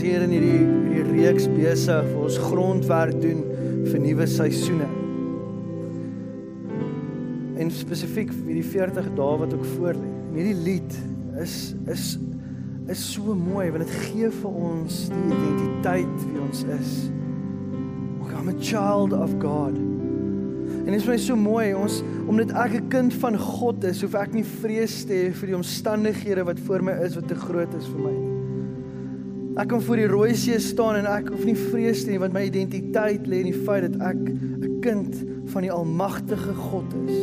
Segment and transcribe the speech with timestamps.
[0.00, 0.62] hier in hierdie
[0.94, 3.44] hierdie reeks besig vir ons grondwerk doen
[3.86, 4.88] vir nuwe seisoene.
[7.60, 10.10] En spesifiek vir die 40 dae wat ook voor lê.
[10.34, 10.98] Hierdie lied
[11.40, 12.10] is is
[12.90, 17.10] is so mooi want dit gee vir ons die identiteit wie ons is.
[18.40, 19.76] I'm a child of God.
[19.76, 24.14] En dit is my so mooi ons omdat ek 'n kind van God is, hoef
[24.14, 27.74] ek nie vrees te hê vir die omstandighede wat voor my is wat te groot
[27.74, 28.29] is vir my nie.
[29.58, 32.34] Ek kan voor die rooi see staan en ek hoef nie vrees te hê want
[32.34, 35.16] my identiteit lê in die feit dat ek 'n kind
[35.50, 37.18] van die almagtige God is.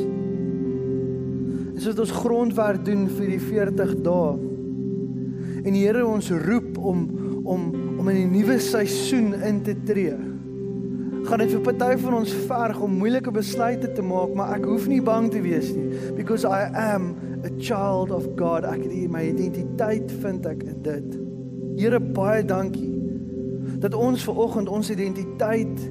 [1.78, 4.38] Dis wat ons grondwerk doen vir die 40 dae.
[5.64, 7.10] En die Here ons roep om
[7.46, 10.16] om om in 'n nuwe seisoen in te tree.
[11.24, 14.88] Gaan dit vir party van ons verg om moeilike besluite te maak, maar ek hoef
[14.88, 17.16] nie bang te wees nie because I am
[17.46, 18.64] a child of God.
[18.64, 21.27] Ek het my identiteit vind ek in dit.
[21.78, 22.96] Here baie dankie
[23.78, 25.82] dat ons ver oggend ons identiteit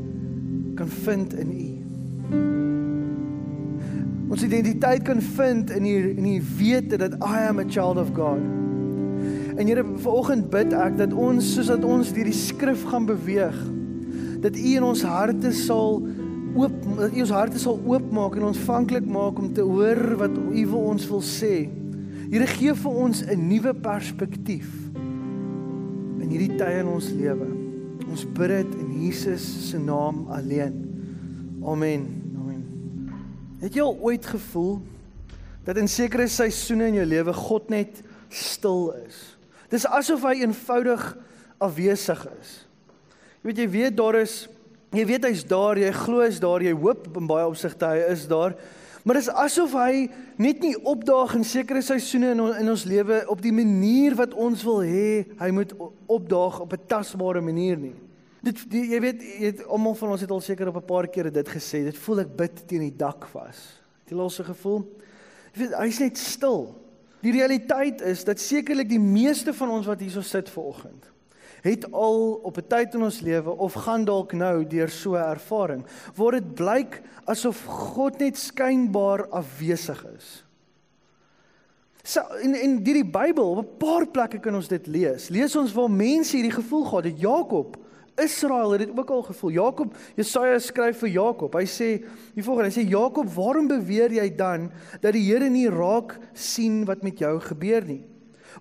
[0.74, 1.66] kan vind in U.
[4.34, 8.10] Ons identiteit kan vind in hier in die wete dat I am a child of
[8.16, 8.42] God.
[9.56, 13.06] En Here ver oggend bid ek dat ons soos dat ons deur die skrif gaan
[13.06, 13.56] beweeg
[14.42, 16.02] dat U in ons harte sal
[16.56, 20.66] oop dat U ons harte sal oopmaak en ontvanklik maak om te hoor wat U
[20.66, 21.68] wil ons wil sê.
[22.26, 24.85] Here gee vir ons 'n nuwe perspektief
[26.26, 27.46] in hierdie tye in ons lewe.
[28.10, 30.74] Ons bid dit in Jesus se naam alleen.
[31.62, 32.06] Amen.
[32.34, 32.64] Amen.
[33.62, 34.80] Het jy ooit gevoel
[35.66, 39.20] dat in sekere seisoene in jou lewe God net stil is?
[39.70, 41.04] Dis asof hy eenvoudig
[41.62, 42.52] afwesig is.
[43.40, 44.36] Jy weet jy weet daar is
[44.96, 48.26] jy weet hy's daar, jy glo hy's daar, jy hoop in baie opsigte hy is
[48.30, 48.56] daar.
[49.06, 50.08] Maar dis asof hy
[50.42, 54.64] net nie opdaag in sekere seisoene in, in ons lewe op die manier wat ons
[54.66, 55.76] wil hê hy moet
[56.10, 57.94] opdaag op 'n tasbare manier nie.
[58.42, 61.06] Dit die, jy weet jy het almal van ons het al seker op 'n paar
[61.06, 61.84] kere dit gesê.
[61.86, 63.78] Dit voel ek bid teen die dak vas.
[64.02, 64.82] Het jy al so gevoel?
[65.54, 66.74] Jy weet hy's net stil.
[67.22, 71.15] Die realiteit is dat sekerlik die meeste van ons wat hierso sit ver oggend
[71.66, 75.30] het al op 'n tyd in ons lewe of gaan dalk nou deur so 'n
[75.30, 75.84] ervaring
[76.14, 80.44] waar dit blyk asof God net skynbaar afwesig is.
[82.06, 85.28] So in in die, die Bybel op 'n paar plekke kan ons dit lees.
[85.28, 87.20] Lees ons waar mense hierdie gevoel gehad het.
[87.20, 87.76] Jakob,
[88.16, 89.50] Israel het dit ook al gevoel.
[89.50, 91.52] Jakob, Jesaja skryf vir Jakob.
[91.52, 95.68] Hy sê die volgende, hy sê Jakob, "Waarom beweer jy dan dat die Here nie
[95.68, 98.04] raak sien wat met jou gebeur nie?"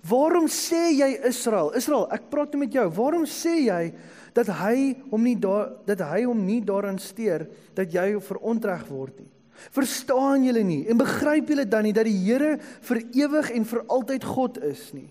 [0.04, 1.72] Waarom sê jy Israel?
[1.78, 2.86] Israel, ek praat met jou.
[2.98, 3.94] Waarom sê jy
[4.36, 7.48] dat hy hom nie daar dat hy hom nie daaraan steur
[7.78, 9.32] dat jy verontreg word nie?
[9.72, 13.86] Verstaan julle nie en begryp julle dan nie dat die Here vir ewig en vir
[13.88, 15.08] altyd God is nie?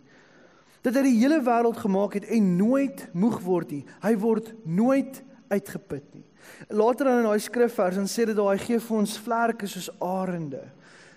[0.84, 3.84] Dat hy die hele wêreld gemaak het en nooit moeg word nie.
[4.04, 6.26] Hy word nooit uitgeput nie.
[6.68, 10.60] Later dan in daai skrifvers dan sê dit daai gee vir ons vlerke soos arende.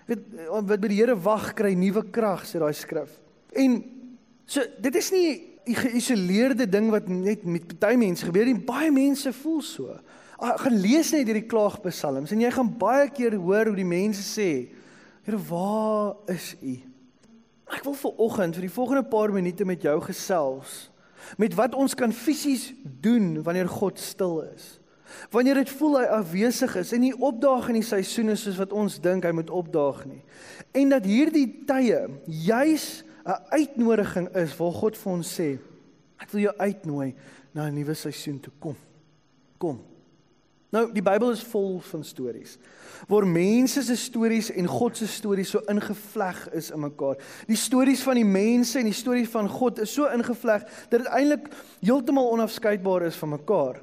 [0.08, 3.12] Weet wat by die Here wag kry nuwe krag sê daai skrif.
[3.52, 3.84] En
[4.46, 8.54] so dit is nie 'n geïsoleerde ding wat net met baie mense gebeur nie.
[8.54, 9.98] Baie mense voel so.
[10.38, 14.68] Gaan lees net hierdie klaagpsalms en jy gaan baie keer hoor hoe die mense sê:
[15.22, 16.78] "Here, waar is U?"
[17.68, 20.90] Ek wil vir oggend vir die volgende paar minute met jou gesels
[21.36, 22.72] met wat ons kan fisies
[23.02, 24.78] doen wanneer God stil is.
[25.30, 29.00] Wanneer dit voel hy afwesig is en nie opdaag in die seisoene soos wat ons
[29.02, 30.22] dink hy moet opdaag nie.
[30.72, 32.88] En dat hierdie tye juis
[33.28, 35.58] 'n uitnodiging is waar God vir ons sê,
[36.18, 37.14] ek wil jou uitnooi
[37.52, 38.76] na 'n nuwe seisoen toe kom.
[39.58, 39.80] Kom.
[40.70, 42.58] Nou, die Bybel is vol van stories
[43.08, 47.16] waar mense se stories en God se stories so ingevleg is in mekaar.
[47.46, 51.06] Die stories van die mense en die storie van God is so ingevleg dat dit
[51.06, 51.46] eintlik
[51.80, 53.80] heeltemal onafskeidbaar is van mekaar.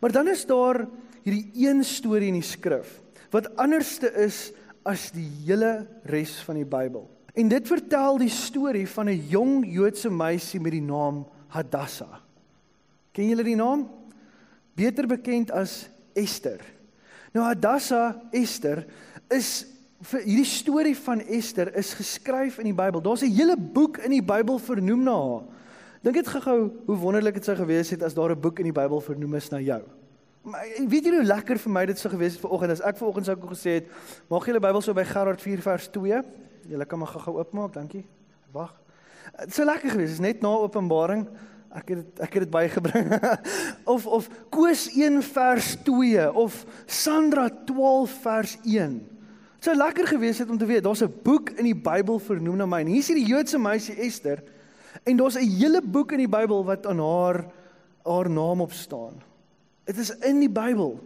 [0.00, 0.82] Maar dan is daar
[1.22, 4.52] hierdie een storie in die skrif wat anderste is
[4.86, 7.15] as die hele res van die Bybel.
[7.36, 12.20] En dit vertel die storie van 'n jong Joodse meisie met die naam Hadassa.
[13.12, 13.88] Ken julle die naam?
[14.74, 16.60] Beter bekend as Esther.
[17.32, 18.86] Nou Hadassa, Esther
[19.28, 19.66] is
[20.00, 23.02] vir hierdie storie van Esther is geskryf in die Bybel.
[23.02, 25.42] Daar's 'n hele boek in die Bybel vernoem na haar.
[26.02, 28.80] Dink dit gehou hoe wonderlik dit sou gewees het as daar 'n boek in die
[28.80, 29.82] Bybel vernoem is na jou.
[30.42, 33.26] Maar weet jy hoe lekker vir my dit sou gewees het vanoggend as ek vanoggend
[33.26, 33.86] sou gesê het,
[34.28, 36.22] maak julle Bybel so by Gerard 4 vers 2.
[36.66, 38.04] Julle kan maar gou-gou oopmaak, dankie.
[38.54, 38.72] Wag.
[39.44, 41.26] Dit sou lekker gewees het net na Openbaring.
[41.76, 43.12] Ek het ek het dit bygebring.
[43.94, 48.98] of of Koos 1 vers 2 of Sandra 12 vers 1.
[49.56, 52.56] Dit sou lekker gewees het om te weet daar's 'n boek in die Bybel vernoem
[52.56, 52.80] na my.
[52.80, 54.42] En hier is die Joodse meisie Esther.
[55.04, 57.46] En daar's 'n hele boek in die Bybel wat aan haar
[58.04, 59.22] haar naam op staan.
[59.84, 60.98] Dit is in die Bybel.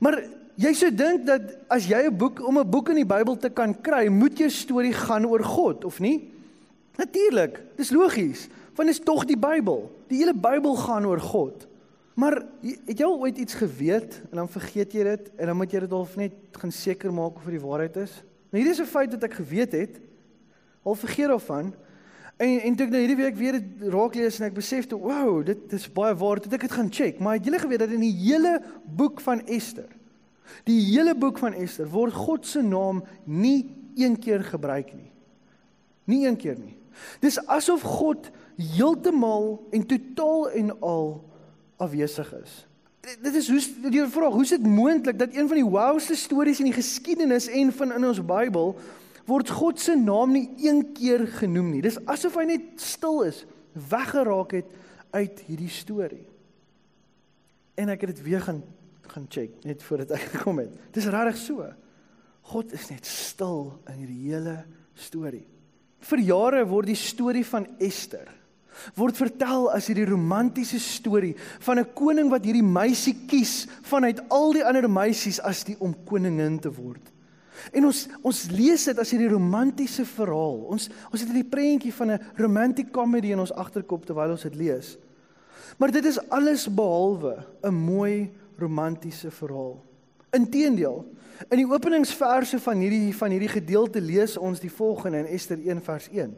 [0.00, 0.22] Maar
[0.56, 3.50] jy sou dink dat as jy 'n boek om 'n boek in die Bybel te
[3.50, 6.32] kan kry, moet jou storie gaan oor God, of nie?
[6.96, 9.90] Natuurlik, dis logies, want dit is tog die Bybel.
[10.08, 11.66] Die hele Bybel gaan oor God.
[12.16, 15.72] Maar het jy al ooit iets geweet en dan vergeet jy dit en dan moet
[15.72, 18.22] jy dit half net gaan seker maak of dit waarheid is?
[18.48, 20.00] Nou hierdie is 'n feit wat ek geweet het.
[20.82, 21.74] Al vergeet daarvan.
[22.36, 24.98] En en toe ek nou hierdie week weer dit raak lees en ek besef toe,
[25.00, 26.40] wow, dit is baie waar.
[26.40, 29.40] Toe ek dit gaan check, maar het julle geweet dat in die hele boek van
[29.46, 29.88] Ester,
[30.64, 33.66] die hele boek van Ester word God se naam nie
[33.96, 35.10] een keer gebruik nie.
[36.04, 36.76] Nie een keer nie.
[37.20, 41.08] Dis asof God heeltemal en totaal en al
[41.76, 42.62] afwesig is.
[43.22, 46.58] Dit is hoe die vraag, hoe is dit moontlik dat een van die wowste stories
[46.58, 48.74] in die geskiedenis en van in ons Bybel
[49.26, 51.82] word God se naam nie een keer genoem nie.
[51.82, 53.44] Dis asof hy net stil is,
[53.90, 54.70] weggeraak het
[55.14, 56.24] uit hierdie storie.
[57.76, 58.62] En ek het dit weer gaan
[59.08, 60.72] gaan check net voordat ek gekom het.
[60.92, 61.66] Dis regtig so.
[62.42, 64.64] God is net stil in hierdie hele
[64.94, 65.46] storie.
[66.00, 68.28] Vir jare word die storie van Ester
[68.96, 74.52] word vertel as hierdie romantiese storie van 'n koning wat hierdie meisie kies vanuit al
[74.52, 77.12] die ander meisies as die om koningin te word.
[77.72, 80.66] En ons ons lees dit as hierdie romantiese verhaal.
[80.68, 84.54] Ons ons het hierdie prentjie van 'n romantic comedy in ons agterkop terwyl ons dit
[84.54, 84.98] lees.
[85.78, 89.78] Maar dit is alles behalwe 'n mooi romantiese verhaal.
[90.36, 91.04] Inteendeel,
[91.50, 95.82] in die openingsverse van hierdie van hierdie gedeelte lees ons die volgende in Ester 1
[95.84, 96.32] vers 1.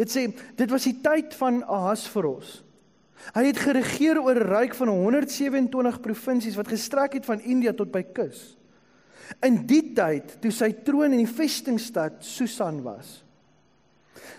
[0.00, 0.26] Dit sê
[0.56, 2.62] dit was die tyd van Ahasveros.
[3.36, 7.92] Hy het geregeer oor 'n ryk van 127 provinsies wat gestrek het van India tot
[7.92, 8.56] by kus.
[9.42, 13.22] In die tyd toe sy troon in die vestingstad Susan was.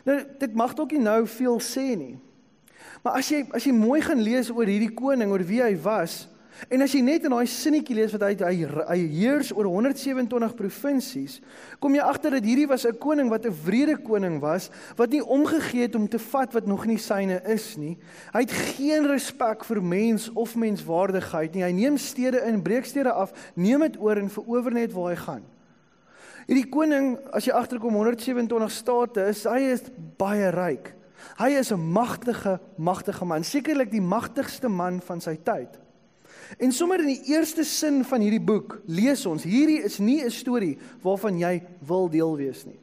[0.06, 2.18] Nou dit mag dalk nie nou veel sê nie.
[3.04, 6.28] Maar as jy as jy mooi gaan lees oor hierdie koning, oor wie hy was,
[6.70, 10.56] En as jy net in daai sinnetjie lees wat hy hy, hy heers oor 127
[10.58, 11.40] provinsies,
[11.82, 15.24] kom jy agter dat hierdie was 'n koning wat 'n wrede koning was, wat nie
[15.24, 17.98] omgegee het om te vat wat nog nie syne is nie.
[18.34, 21.64] Hy het geen respek vir mens of menswaardigheid nie.
[21.64, 25.16] Hy neem stede in, breek stede af, neem dit oor en verower net waar hy
[25.16, 25.44] gaan.
[26.48, 29.84] Hierdie koning, as jy agterkom 127 state is, hy is
[30.18, 30.94] baie ryk.
[31.40, 35.83] Hy is 'n magtige, magtige man, sekerlik die magtigste man van sy tyd.
[36.58, 40.32] En sommer in die eerste sin van hierdie boek lees ons, hierdie is nie 'n
[40.32, 42.80] storie waarvan jy wil deel wees nie.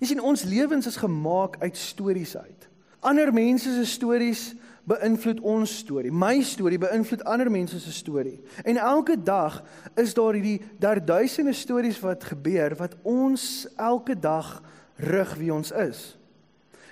[0.00, 2.68] Jy sien ons lewens is gemaak uit stories uit.
[3.00, 4.54] Ander mense se stories
[4.88, 6.12] beïnvloed ons storie.
[6.12, 8.40] My storie beïnvloed ander mense se storie.
[8.64, 9.62] En elke dag
[9.96, 14.62] is daar hierdie daar duisende stories wat gebeur wat ons elke dag
[14.96, 16.16] rig wie ons is.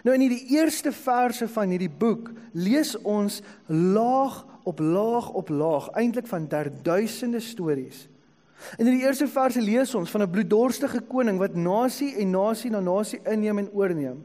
[0.03, 5.89] Nou in hierdie eerste verse van hierdie boek lees ons laag op laag op laag,
[5.89, 6.49] eintlik van
[6.83, 8.09] duisende stories.
[8.79, 12.81] In die eerste verse lees ons van 'n bloeddorstige koning wat nasie en nasie na
[12.81, 14.23] nasie inneem en oorneem.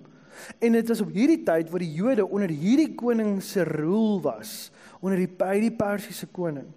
[0.60, 4.72] En dit is op hierdie tyd waar die Jode onder hierdie koning se rule was,
[5.00, 6.68] onder die baie Persiese koning.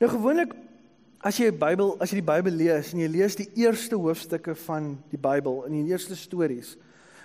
[0.00, 0.54] Nou gewoonlik
[1.20, 4.54] as jy 'n Bybel, as jy die Bybel lees en jy lees die eerste hoofstukke
[4.54, 6.76] van die Bybel in die eerste stories,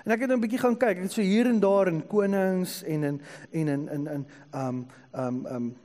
[0.03, 0.97] En ek het nou 'n bietjie gaan kyk.
[0.97, 3.21] Ek het so hier en daar in konings en in
[3.51, 5.75] en in in in um um um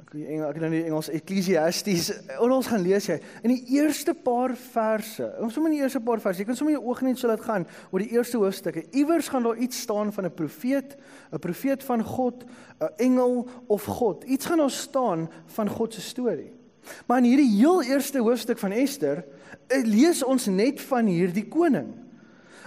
[0.00, 2.10] ek ek het nou die Engels Ecclesiastes
[2.42, 5.22] en ons gaan lees jy in die eerste paar verse.
[5.38, 6.38] Ons sommer in die eerste paar verse.
[6.38, 8.88] Jy kan sommer jou oog net so laat gaan oor die eerste hoofstukke.
[8.90, 10.96] Iewers gaan daar iets staan van 'n profeet,
[11.32, 12.44] 'n profeet van God,
[12.80, 14.24] 'n engel of God.
[14.24, 16.52] Iets gaan daar staan van God se storie.
[17.06, 19.24] Maar in hierdie heel eerste hoofstuk van Ester
[19.68, 22.09] eh, lees ons net van hierdie koning.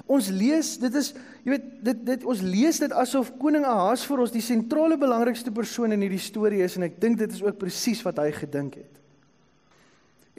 [0.09, 1.11] Ons lees, dit is,
[1.45, 5.53] jy weet, dit dit ons lees dit asof koning Ahas vir ons die sentrale belangrikste
[5.53, 8.79] persoon in hierdie storie is en ek dink dit is ook presies wat hy gedink
[8.81, 8.99] het.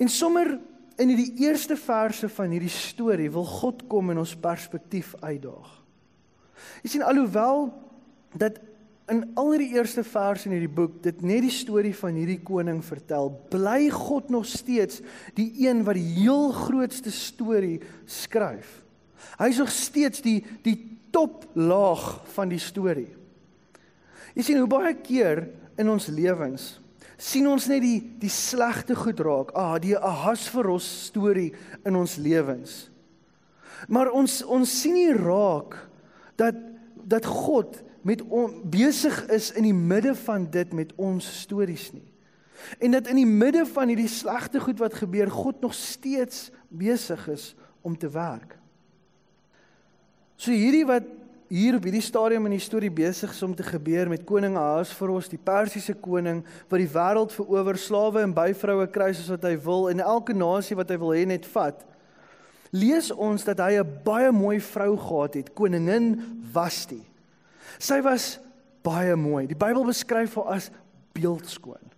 [0.00, 0.56] En sommer
[0.99, 5.73] in hierdie eerste verse van hierdie storie wil God kom en ons perspektief uitdaag.
[6.84, 7.68] Jy sien alhoewel
[8.38, 8.61] dat
[9.12, 12.80] in al die eerste verse in hierdie boek dit net die storie van hierdie koning
[12.84, 15.02] vertel, bly God nog steeds
[15.37, 18.80] die een wat die heel grootste storie skryf.
[19.38, 20.78] Hy is nog steeds die die
[21.14, 23.11] toplaag van die storie.
[24.35, 25.47] Jy sien hoe baie keer
[25.78, 26.73] in ons lewens
[27.21, 29.54] sien ons net die die slegte goed raak.
[29.57, 31.52] Ah, die Ahasveros storie
[31.87, 32.88] in ons lewens.
[33.88, 35.76] Maar ons ons sien nie raak
[36.40, 36.59] dat
[37.04, 38.23] dat God met
[38.73, 42.07] besig is in die midde van dit met ons stories nie.
[42.81, 47.26] En dat in die midde van hierdie slegte goed wat gebeur, God nog steeds besig
[47.28, 47.52] is
[47.85, 48.57] om te werk.
[50.37, 51.07] So hierdie wat
[51.55, 55.29] hier op hierdie stadium in die storie besig is om te gebeur met koning Ahasveros,
[55.31, 59.91] die Persiese koning wat die wêreld verower, slawe en byvroue kry soos wat hy wil
[59.93, 61.85] en elke nasie wat hy wil hê net vat.
[62.75, 67.03] Lees ons dat hy 'n baie mooi vrou gehad het, koningin Vashti.
[67.79, 68.41] Sy was
[68.83, 69.47] baie mooi.
[69.47, 70.71] Die Bybel beskryf haar as
[71.14, 71.93] beeldskoon.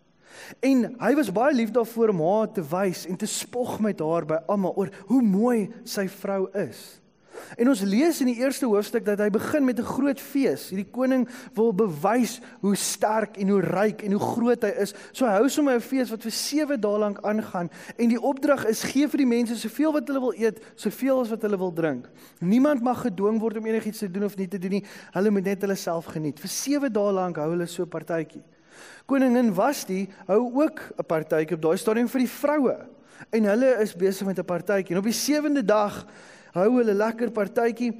[0.60, 4.26] En hy was baie lief daarvoor om haar te wys en te spog met haar
[4.26, 7.00] by almal oor hoe mooi sy vrou is.
[7.56, 10.68] En ons lees in die eerste hoofstuk dat hy begin met 'n groot fees.
[10.70, 14.94] Hierdie koning wil bewys hoe sterk en hoe ryk en hoe groot hy is.
[15.12, 18.66] So hy hou sommer 'n fees wat vir 7 dae lank aangaan en die opdrag
[18.66, 21.72] is gee vir die mense soveel wat hulle wil eet, soveel as wat hulle wil
[21.72, 22.08] drink.
[22.40, 24.84] Niemand mag gedwing word om enigiets te doen of nie te doen nie.
[25.12, 26.40] Hulle moet net hulle self geniet.
[26.40, 28.42] Vir 7 dae lank hou hulle so 'n partytjie.
[29.06, 32.76] Koningin Vashti hou ook 'n partytjie op daai stadium vir die vroue.
[33.30, 34.94] En hulle is besig met 'n partytjie.
[34.94, 36.06] En op die 7de dag
[36.56, 37.92] hou hulle lekker partytjie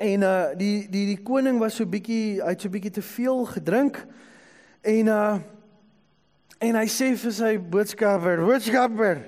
[0.00, 3.44] en uh die die die koning was so bietjie hy het so bietjie te veel
[3.54, 4.02] gedrink
[4.82, 5.40] en uh
[6.60, 9.22] en hy sê vir sy boodskapper, boodskapper,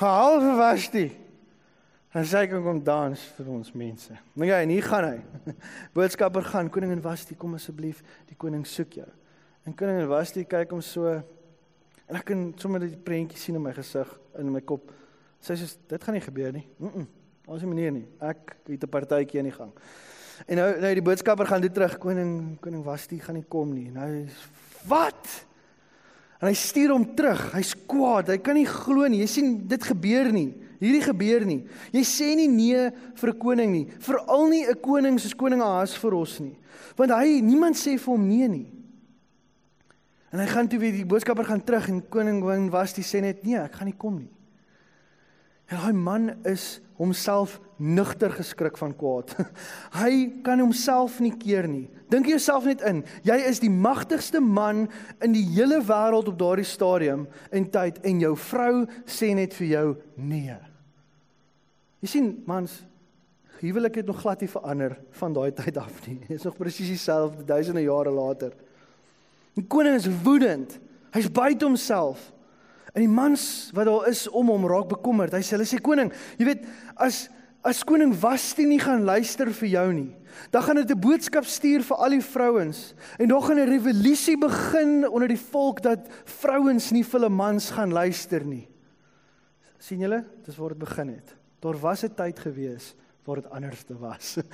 [0.00, 1.10] half was die.
[2.16, 4.14] En sy kan kom dans vir ons mense.
[4.32, 5.52] Maar ja, en hier gaan hy.
[5.96, 9.08] Boodskapper gaan, koningin die, kom asseblief, die koning soek jou.
[9.68, 11.04] En koningin die kyk hom so
[12.06, 14.08] en ek kan sommer die prentjie sien in my gesig
[14.38, 14.88] in my kop.
[15.44, 16.64] Sy sê dit gaan nie gebeur nie.
[16.78, 16.88] Mm.
[16.94, 17.06] -mm.
[17.46, 18.06] Ons is meneer nie.
[18.18, 19.72] Ek het 'n partytjie aan die gang.
[20.46, 21.98] En nou nou die boodskapper gaan dit terug.
[21.98, 23.90] Koning koning Wasti gaan nie kom nie.
[23.90, 24.26] Nou
[24.86, 25.46] wat?
[26.40, 27.52] En hy stuur hom terug.
[27.52, 28.28] Hy's kwaad.
[28.28, 29.20] Hy kan nie glo nie.
[29.20, 30.54] Jy sien dit gebeur nie.
[30.80, 31.64] Hierdie gebeur nie.
[31.92, 33.86] Jy sê nie nee vir 'n koning nie.
[33.98, 36.56] Veral nie 'n koning soos koning Ahas vir ons nie.
[36.96, 38.72] Want hy niemand sê vir hom nee nie.
[40.32, 43.56] En hy gaan toe weer die boodskapper gaan terug en koning Wasti sê net nee,
[43.56, 44.35] ek gaan nie kom nie.
[45.66, 49.34] En daai man is homself nugter geskrik van kwaad.
[50.00, 51.86] Hy kan homself nie keer nie.
[52.12, 53.02] Dink jouself net in.
[53.26, 54.86] Jy is die magtigste man
[55.24, 59.68] in die hele wêreld op daardie stadium in tyd en jou vrou sê net vir
[59.72, 60.56] jou nee.
[62.04, 62.78] Jy sien, mans,
[63.60, 66.20] huwelik het nog glad nie verander van daai tyd af nie.
[66.28, 68.54] Dit is nog presies dieselfde duisende jare later.
[69.56, 70.78] Die koning is woedend.
[71.16, 72.20] Hy's buite homself.
[72.96, 75.34] En die mans wat daar is om hom raak bekommerd.
[75.36, 77.26] Hy sê hulle sê koning, jy weet as
[77.66, 80.12] as koning Wasti nie gaan luister vir jou nie,
[80.54, 84.38] dan gaan dit 'n boodskap stuur vir al die vrouens en dan gaan 'n revolusie
[84.38, 88.68] begin onder die volk dat vrouens nie vir hulle mans gaan luister nie.
[89.78, 90.24] sien julle?
[90.44, 91.34] Dis waar dit begin het.
[91.60, 94.38] Daar was 'n tyd gewees waar dit anders te was.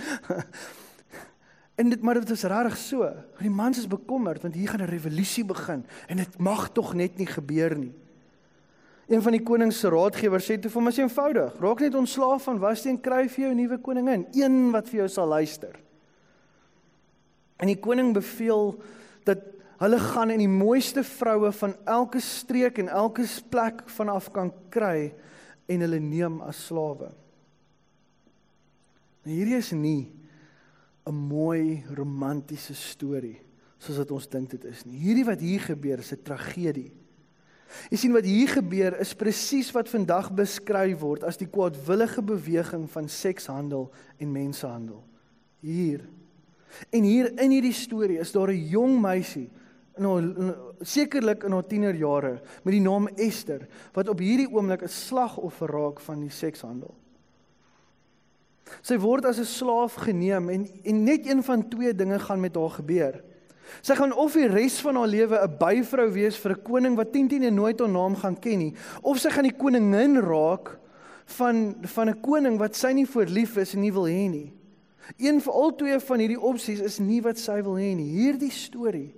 [1.74, 3.14] En dit maar dit is regtig so.
[3.40, 7.16] Die mans is bekommerd want hier gaan 'n revolusie begin en dit mag tog net
[7.16, 7.94] nie gebeur nie.
[9.08, 12.44] Een van die koning se raadgewers sê toe vir hom is eenvoudig: "Raak net ontslaaf
[12.44, 15.74] van Wasti en kry vir jou 'n nuwe koningin, een wat vir jou sal luister."
[17.58, 18.82] En die koning beveel
[19.24, 19.38] dat
[19.78, 25.12] hulle gaan en die mooiste vroue van elke streek en elke plek vanaf kan kry
[25.66, 27.10] en hulle neem as slawe.
[29.22, 30.10] Nou hierdie is nie
[31.06, 33.40] 'n mooi romantiese storie
[33.78, 34.98] soos wat ons dink dit is nie.
[34.98, 36.92] Hierdie wat hier gebeur is 'n tragedie.
[37.90, 42.90] Jy sien wat hier gebeur is presies wat vandag beskryf word as die kwaadwillige beweging
[42.90, 45.02] van sekshandel en mensenhandel.
[45.60, 46.04] Hier.
[46.90, 49.50] En hier in hierdie storie is daar 'n jong meisie
[49.96, 54.88] in haar sekerlik in haar tienerjare met die naam Esther wat op hierdie oomblik 'n
[54.88, 56.94] slagoffer raak van die sekshandel.
[58.80, 62.54] Sy word as 'n slaaf geneem en en net een van twee dinge gaan met
[62.54, 63.22] haar gebeur.
[63.82, 67.12] Sy gaan of die res van haar lewe 'n byvrou wees vir 'n koning wat
[67.12, 70.78] teen teen nooit haar naam gaan ken nie, of sy gaan die koningin raak
[71.24, 74.52] van van 'n koning wat sy nie voor lief is en nie wil hê nie.
[75.18, 78.10] Een van al twee van hierdie opsies is nie wat sy wil hê nie.
[78.10, 79.14] Hierdie storie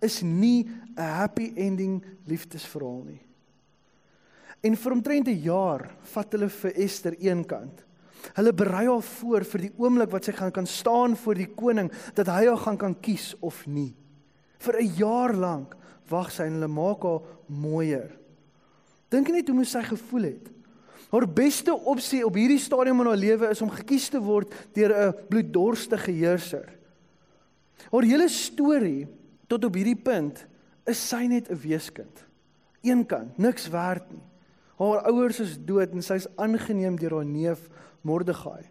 [0.00, 3.20] is nie 'n happy ending liefdesverhaal nie.
[4.62, 7.84] En vir omtrent 'n jaar vat hulle vir Esther eenkant.
[8.34, 11.90] Hulle berei haar voor vir die oomblik wat sy gaan kan staan voor die koning
[12.14, 13.94] dat hy haar gaan kan kies of nie.
[14.58, 15.76] Vir 'n jaar lank
[16.08, 18.10] wag sy en hulle maak haar mooier.
[19.10, 20.50] Dink net hoe moes sy gevoel het?
[21.10, 24.90] Haar beste opsie op hierdie stadium in haar lewe is om gekies te word deur
[24.90, 26.68] 'n bloeddorstige heerser.
[27.92, 29.06] Haar hele storie
[29.46, 30.46] tot op hierdie punt
[30.86, 32.24] is sy net 'n weeskind.
[32.82, 34.22] Eenkant, niks werd nie.
[34.78, 37.68] Haar ouers is dood en sy's aangeneem deur haar neef
[38.04, 38.62] Mordegai.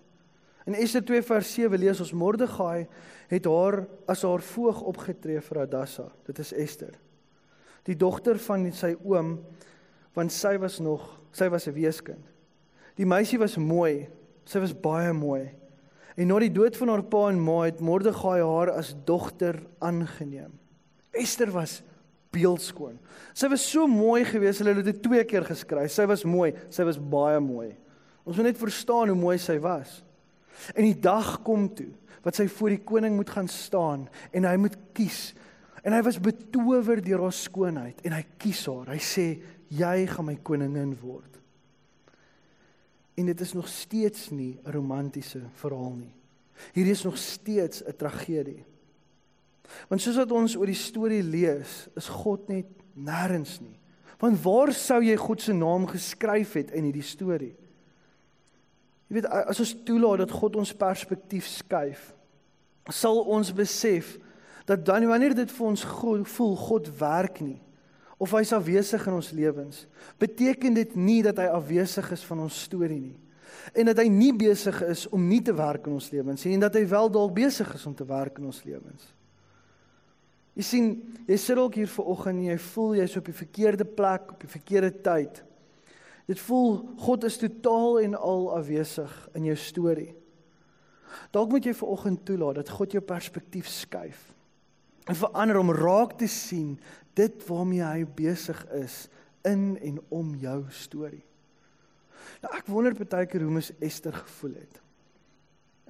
[0.70, 2.86] In Ester 2 vers 7 lees ons Mordegai
[3.32, 6.08] het haar as haar voog opgetree vir Hadassa.
[6.28, 6.94] Dit is Ester.
[7.84, 9.36] Die dogter van sy oom
[10.14, 12.24] want sy was nog sy was 'n weeskind.
[12.96, 14.08] Die meisie was mooi.
[14.46, 15.50] Sy was baie mooi.
[16.16, 20.60] En na die dood van haar pa en ma het Mordegai haar as dogter aangeneem.
[21.12, 21.82] Ester was
[22.34, 23.00] beeldskoon.
[23.34, 25.92] Sy was so mooi geweest, hulle het dit twee keer geskryf.
[25.92, 27.76] Sy was mooi, sy was baie mooi.
[28.24, 30.02] Ons moet net verstaan hoe mooi sy was.
[30.76, 31.92] En die dag kom toe
[32.24, 35.34] wat sy voor die koning moet gaan staan en hy moet kies.
[35.84, 38.94] En hy was betower deur haar skoonheid en hy kies haar.
[38.94, 39.26] Hy sê
[39.74, 41.40] jy gaan my koningin word.
[43.20, 46.14] En dit is nog steeds nie 'n romantiese verhaal nie.
[46.74, 48.64] Hier is nog steeds 'n tragedie.
[49.90, 52.66] Want soos wat ons oor die storie lees, is God net
[52.96, 53.80] nêrens nie.
[54.20, 57.56] Want waar sou jy God se naam geskryf het in hierdie storie?
[59.14, 62.08] Jy weet as ons toelaat dat God ons perspektief skuif,
[62.90, 64.16] sal ons besef
[64.66, 67.60] dat dan wanneer dit vir ons God, voel God werk nie
[68.18, 69.84] of hy's afwesig in ons lewens,
[70.18, 73.20] beteken dit nie dat hy afwesig is van ons storie nie
[73.78, 76.66] en dat hy nie besig is om nie te werk in ons lewens nie en
[76.66, 79.14] dat hy wel dalk besig is om te werk in ons lewens.
[80.58, 80.90] Jy sien,
[81.30, 84.42] jy sit dalk hier ver oggend en jy voel jy's op die verkeerde plek op
[84.42, 85.44] die verkeerde tyd.
[86.26, 90.14] Dit voel God is totaal en al afwesig in jou storie.
[91.36, 94.30] Dalk moet jy ver oggend toelaat dat God jou perspektief skuif
[95.04, 96.78] en verander om raak te sien
[97.18, 99.08] dit waarmee hy besig is
[99.44, 101.26] in en om jou storie.
[102.44, 104.80] Nou ek wonder baie keer hoe mens Ester gevoel het.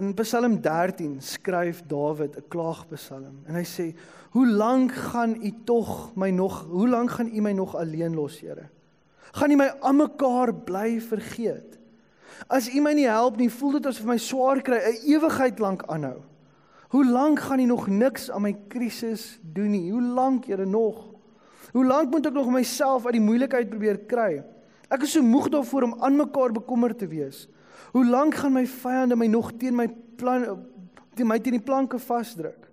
[0.02, 3.94] In Psalm 13 skryf Dawid 'n klaagpsalm en hy sê:
[4.32, 8.40] "Hoe lank gaan u tog my nog, hoe lank gaan u my nog alleen los,
[8.40, 8.70] Here?
[9.34, 11.80] Gaan u my aan mekaar bly vergeet?
[12.48, 15.84] As u my nie help nie, voel dit asof my swaar kry 'n ewigheid lank
[15.90, 16.22] aanhou.
[16.94, 19.92] Hoe lank gaan u nog niks aan my krisis doen nie?
[19.92, 21.14] Hoe lank, Here, nog?
[21.72, 24.44] Hoe lank moet ek nog myself uit die moeilikheid probeer kry?
[24.90, 27.48] Ek is so moeg daarvoor om aan mekaar bekommerd te wees."
[27.92, 29.88] Hoe lank gaan my vyande my nog teen my
[30.18, 30.66] plan
[31.16, 32.70] teen my teen die planke vasdruk?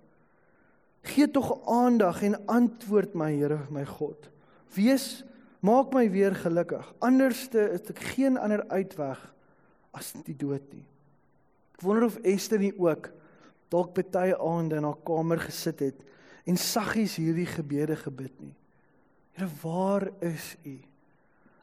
[1.01, 4.29] Gee tog aandag en antwoord my Here, my God.
[4.73, 5.23] Wees
[5.61, 6.85] maak my weer gelukkig.
[6.99, 9.19] Anderste is ek geen ander uitweg
[9.95, 10.85] as die dood nie.
[11.77, 13.11] Ek wonder of Esther nie ook
[13.71, 16.01] dalk baie aande in haar kamer gesit het
[16.49, 18.55] en saggies hierdie gebede gebid nie.
[19.37, 20.75] Here, waar is U?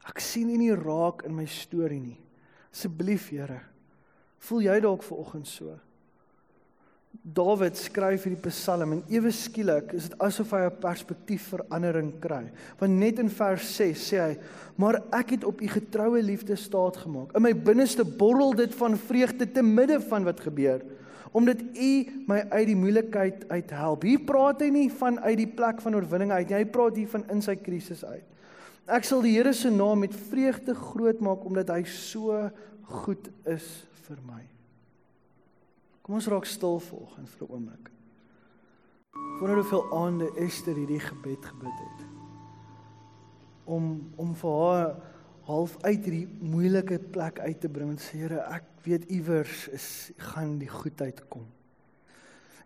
[0.09, 2.17] Ek sien U nie raak in my storie nie.
[2.73, 3.61] Asseblief, Here.
[4.49, 5.75] Voel jy dalk ver oggend so?
[7.09, 12.51] Dawid skryf hierdie Psalm en ewe skielik is dit asof hy 'n perspektiefverandering kry.
[12.81, 14.39] Want net in vers 6 sê hy:
[14.77, 17.35] "Maar ek het op u getroue liefde staat gemaak.
[17.35, 20.83] In my binneste borrel dit van vreugde te midde van wat gebeur,
[21.33, 25.81] omdat u my uit die moeilikheid uithelp." Hier praat hy nie van uit die plek
[25.81, 26.57] van oorwinning uit nie.
[26.57, 28.25] Hy praat hier van in sy krisis uit.
[28.87, 32.51] Ek sal die Here se naam met vreugde groot maak omdat hy so
[32.83, 34.58] goed is vir my.
[36.09, 37.91] Kom ons raak stil vanoggend vir 'n oomblik.
[39.41, 42.07] Wonder hoeveel aande Esther hierdie gebed gebid het.
[43.65, 44.97] Om om vir haar
[45.43, 50.11] half uit hierdie moeilike plek uit te bring en sê Here, ek weet iewers is
[50.17, 51.45] gaan die goedheid kom.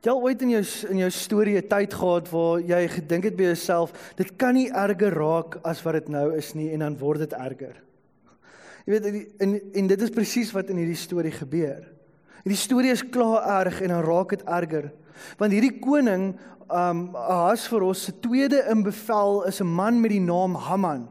[0.03, 3.37] Jy al ooit in jou in jou storie 'n tyd gehad waar jy gedink het
[3.37, 6.99] by jouself, dit kan nie erger raak as wat dit nou is nie en dan
[6.99, 7.83] word dit erger.
[8.87, 11.92] Jy weet en en dit is presies wat in hierdie storie gebeur.
[12.43, 14.91] Hierdie storie is klaar erg en dan raak dit erger.
[15.39, 16.33] Want hierdie koning
[16.73, 21.09] um Ahasveros se tweede in bevel is 'n man met die naam Haman.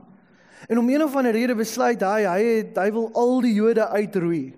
[0.67, 3.88] En om een of ander rede besluit hy hy het, hy wil al die Jode
[3.88, 4.54] uitroei.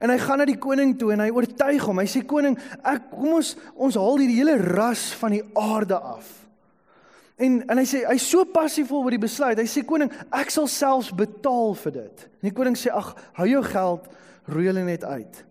[0.00, 1.98] En hy gaan na die koning toe en hy oortuig hom.
[1.98, 6.28] Hy sê koning, ek kom ons ons haal hierdie hele ras van die aarde af.
[7.38, 9.58] En en hy sê hy's so passievol oor die besluit.
[9.58, 12.30] Hy sê koning, ek sal selfs betaal vir dit.
[12.42, 14.08] En die koning sê ag, hou jou geld,
[14.46, 15.47] roei hulle net uit.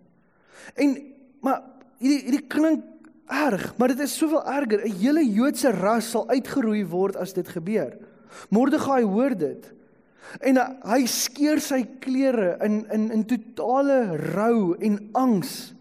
[0.75, 0.97] En
[1.41, 1.61] maar
[2.01, 2.83] hierdie hierdie klink
[3.27, 4.85] erg, maar dit is soveel erger.
[4.85, 7.97] 'n Hele Joodse ras sal uitgeroei word as dit gebeur.
[8.49, 9.73] Mordegai hoor dit.
[10.39, 15.73] En hy skeur sy klere in in in totale rou en angs.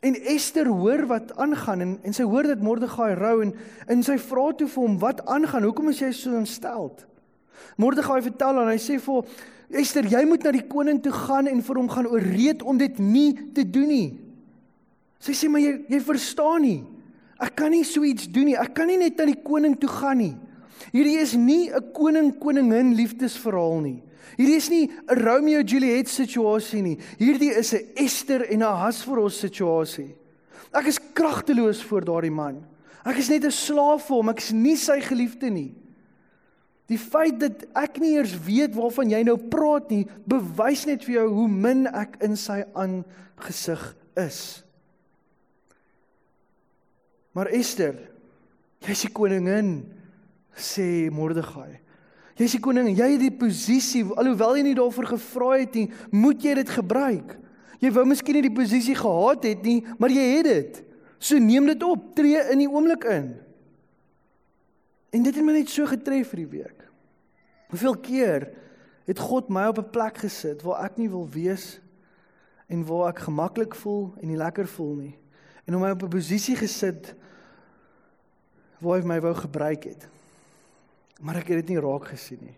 [0.00, 3.54] En Ester hoor wat aangaan en en sy hoor dat Mordegai rou en
[3.86, 5.62] en sy vra toe vir hom wat aangaan.
[5.62, 7.06] Hoekom is jy so ontsteld?
[7.76, 9.24] Mordegai vertel aan hy sê vir
[9.70, 12.98] Ester, jy moet na die koning toe gaan en vir hom gaan ooreed om dit
[12.98, 14.08] nie te doen nie.
[15.20, 16.80] Sy sê maar jy jy verstaan nie.
[17.38, 18.56] Ek kan nie so iets doen nie.
[18.58, 20.34] Ek kan nie net na die koning toe gaan nie.
[20.92, 24.02] Hierdie is nie 'n koning koningin liefdesverhaal nie.
[24.38, 26.98] Hierdie is nie 'n Romeo Juliet situasie nie.
[27.18, 30.14] Hierdie is 'n Esther en 'n Ahasveros situasie.
[30.72, 32.64] Ek is kragteloos voor daardie man.
[33.04, 34.28] Ek is net 'n slaaf vir hom.
[34.28, 35.74] Ek is nie sy geliefde nie.
[36.88, 41.18] Die feit dat ek nie eers weet waarvan jy nou praat nie, bewys net vir
[41.18, 43.82] jou hoe min ek in sy aangesig
[44.16, 44.40] is.
[47.36, 47.98] Maar Ester,
[48.88, 49.76] jy's die koningin,
[50.58, 51.76] sê Mordegai.
[52.38, 56.44] Jy's die koning, jy het die posisie, alhoewel jy nie daarvoor gevra het nie, moet
[56.46, 57.34] jy dit gebruik.
[57.82, 60.80] Jy wou miskien nie die posisie gehad het nie, maar jy het dit.
[61.18, 63.32] So neem dit op, tree in die oomblik in.
[65.14, 66.77] En dit het my net so getref vir die week.
[67.68, 68.48] Hoeveel keer
[69.08, 71.80] het God my op 'n plek gesit waar ek nie wil wees
[72.68, 75.18] en waar ek gemaklik voel en nie lekker voel nie.
[75.64, 77.14] En hom my op 'n posisie gesit
[78.78, 80.08] waar hy my wou gebruik het.
[81.20, 82.56] Maar ek het dit nie raak gesien nie.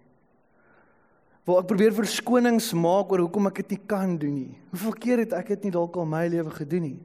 [1.45, 4.59] Waar ek probeer verskonings maak oor hoekom ek dit nie kan doen nie.
[4.71, 7.01] Hoeveel keer het ek dit nie dalk al my lewe gedoen nie?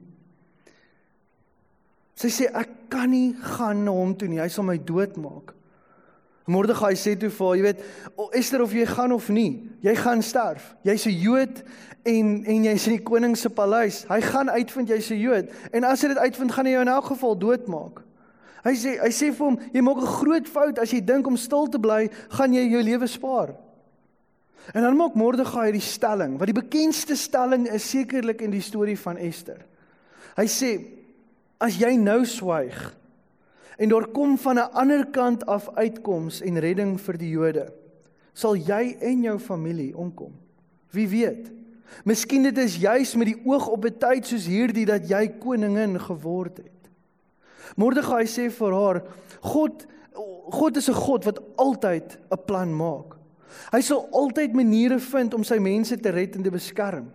[2.16, 4.40] Sy sê ek kan nie gaan na hom toe nie.
[4.40, 5.55] Hy sal my doodmaak.
[6.46, 7.80] Mordegai sê toe vir haar, jy weet,
[8.38, 10.76] Esther of jy gaan of nie, jy gaan sterf.
[10.86, 11.62] Jy's 'n Jood
[12.04, 14.04] en en jy's in die koning se paleis.
[14.08, 16.88] Hy gaan uitvind jy's 'n Jood en as hy dit uitvind, gaan hy jou in
[16.88, 18.02] elk geval doodmaak.
[18.64, 21.36] Hy sê hy sê vir hom, jy maak 'n groot fout as jy dink om
[21.36, 23.54] stil te bly, gaan jy jou lewe spaar.
[24.74, 28.98] En dan maak Mordegai die stelling, wat die bekendste stelling is sekerlik in die storie
[28.98, 29.58] van Esther.
[30.36, 30.70] Hy sê
[31.60, 32.94] as jy nou swyg
[33.76, 37.72] en daar kom van 'n ander kant af uitkoms en redding vir die Jode,
[38.32, 40.32] sal jy en jou familie omkom.
[40.90, 41.52] Wie weet?
[42.04, 46.00] Miskien dit is juis met die oog op 'n tyd soos hierdie dat jy koningin
[46.00, 46.90] geword het.
[47.76, 49.02] Mordegai sê vir haar,
[49.40, 49.86] God
[50.50, 53.16] God is 'n God wat altyd 'n plan maak.
[53.70, 57.10] Hy sal altyd maniere vind om sy mense te red en te beskerm.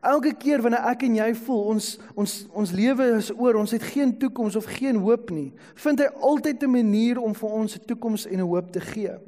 [0.00, 3.82] Elke keer wanneer ek en jy voel ons ons ons lewe is oor, ons het
[3.82, 7.86] geen toekoms of geen hoop nie, vind hy altyd 'n manier om vir ons 'n
[7.86, 9.18] toekoms en 'n hoop te gee.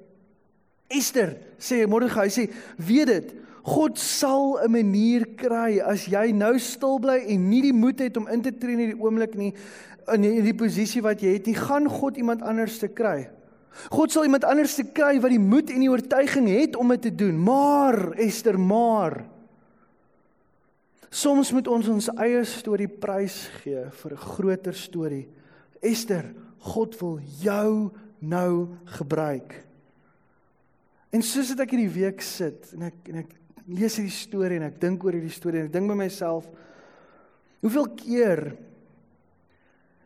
[0.89, 6.99] Esther sê Mordegai sê, weet dit, God sal 'n manier kry as jy nou stil
[6.99, 9.55] bly en nie die moed het om in te tree in hierdie oomblik nie
[10.11, 13.31] in hierdie posisie wat jy het nie, gaan God iemand anders te kry.
[13.93, 17.03] God sal iemand anders te kry wat die moed en die oortuiging het om dit
[17.03, 17.39] te doen.
[17.39, 19.23] Maar Esther, maar
[21.13, 25.29] Soms moet ons ons eie storie prys gee vir 'n groter storie.
[25.83, 26.25] Esther,
[26.59, 29.65] God wil jou nou gebruik.
[31.13, 33.35] En soos dit ek hierdie week sit en ek en ek
[33.69, 36.49] lees hierdie storie en ek dink oor hierdie storie en ek dink by myself
[37.61, 38.57] hoeveel keer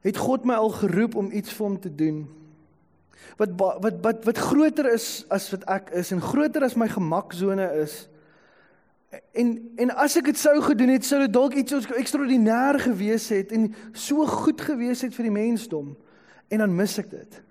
[0.03, 2.27] het God my al geroep om iets vir hom te doen
[3.39, 7.69] wat wat wat wat groter is as wat ek is en groter as my gemaksone
[7.83, 8.09] is
[9.33, 13.53] En en as ek dit sou gedoen het, sou dit dalk iets ekstraordinêr gewees het
[13.53, 15.97] en so goed gewees het vir die mensdom.
[16.49, 17.43] En dan mis ek dit.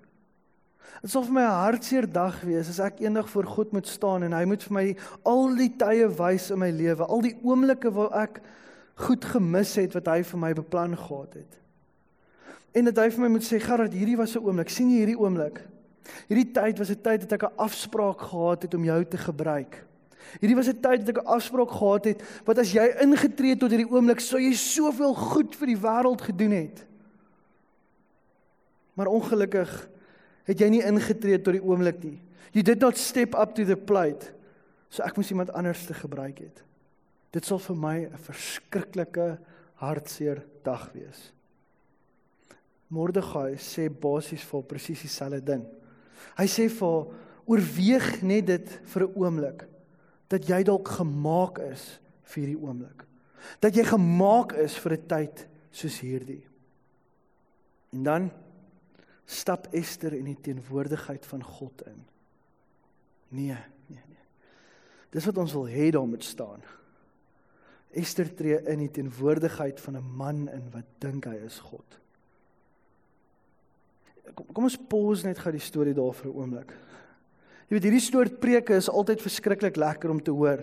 [1.02, 4.22] Dit sal vir my 'n hartseer dag wees as ek eendag voor God moet staan
[4.22, 7.90] en hy moet vir my al die tye wys in my lewe, al die oomblikke
[7.92, 8.40] waar ek
[8.96, 11.58] goed gemis het wat hy vir my beplan gehad het.
[12.72, 14.68] En dat hy vir my moet sê, "Gerard, hierdie was 'n oomblik.
[14.68, 15.60] sien jy hierdie oomblik?
[16.28, 19.85] Hierdie tyd was 'n tyd dat ek 'n afspraak gehad het om jou te gebruik."
[20.40, 23.60] Hierdie was 'n tyd dat ek 'n afspraak gehad het wat as jy ingetree het
[23.60, 26.86] tot hierdie oomblik sou jy soveel goed vir die wêreld gedoen het.
[28.94, 29.88] Maar ongelukkig
[30.44, 32.20] het jy nie ingetree tot die oomblik nie.
[32.52, 34.32] You did not step up to the plate.
[34.88, 36.62] So ek moes iemand anders te gebruik het.
[37.30, 39.38] Dit sal vir my 'n verskriklike
[39.74, 41.32] hartseer dag wees.
[42.88, 45.64] Mordegai sê basies vir presies dieselfde ding.
[46.38, 47.06] Hy sê vir
[47.46, 49.66] oorweeg net dit vir 'n oomblik
[50.28, 53.04] dat jy dalk gemaak is vir hierdie oomblik.
[53.62, 56.44] Dat jy gemaak is vir 'n tyd soos hierdie.
[57.92, 58.30] En dan
[59.24, 62.04] stap Ester in die teenwoordigheid van God in.
[63.28, 64.24] Nee, nee, nee.
[65.10, 66.62] Dis wat ons wil hê daar moet staan.
[67.96, 71.98] Ester tree in die teenwoordigheid van 'n man in wat dink hy is God.
[74.34, 76.72] Kom, kom ons pause net gou die storie daar vir 'n oomblik.
[77.66, 80.62] Jy weet hierdie soort preke is altyd verskriklik lekker om te hoor.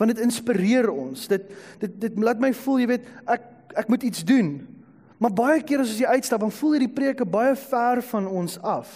[0.00, 1.28] Want dit inspireer ons.
[1.28, 1.50] Dit
[1.82, 4.56] dit dit laat my voel, jy weet, ek ek moet iets doen.
[5.20, 8.56] Maar baie keer as ons hier uitstap, dan voel hierdie preke baie ver van ons
[8.64, 8.90] af.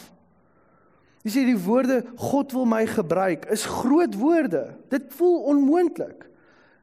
[1.22, 4.64] Jy sien die woorde God wil my gebruik is groot woorde.
[4.90, 6.24] Dit voel onmoontlik.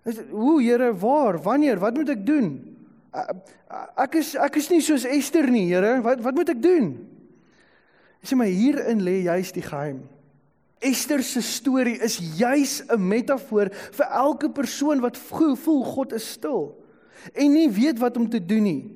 [0.08, 2.54] Is hoe Here, waar, wanneer, wat moet ek doen?
[4.00, 5.98] Ek is ek is nie soos Ester nie, Here.
[6.06, 6.94] Wat wat moet ek doen?
[8.22, 10.04] Jy sê maar hierin lê juist die geheim.
[10.80, 16.76] Ester se storie is juis 'n metafoor vir elke persoon wat voel God is stil
[17.34, 18.96] en nie weet wat om te doen nie.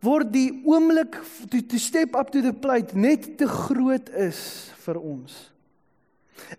[0.00, 1.18] Word die oomblik
[1.50, 5.50] to, to step up to the plate net te groot is vir ons.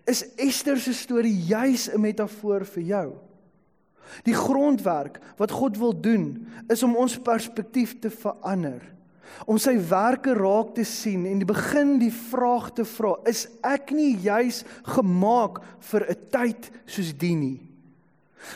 [0.06, 3.08] Is Ester se storie juis 'n metafoor vir jou?
[4.24, 8.82] Die grondwerk wat God wil doen, is om ons perspektief te verander.
[9.46, 13.92] Om sy werke raak te sien en die begin die vraag te vra, is ek
[13.96, 17.68] nie juis gemaak vir 'n tyd soos die nie?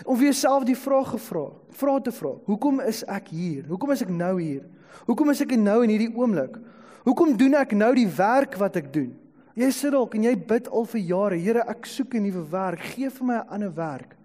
[0.05, 3.65] Om vir jouself die vraag gevra, vra te vra, hoekom is ek hier?
[3.69, 4.63] Hoekom is ek nou hier?
[5.07, 6.59] Hoekom is ek nou in hierdie oomblik?
[7.05, 9.11] Hoekom doen ek nou die werk wat ek doen?
[9.59, 12.81] Jy sit dalk en jy bid al vir jare, Here, ek soek 'n nuwe werk,
[12.95, 14.17] gee vir my 'n ander werk.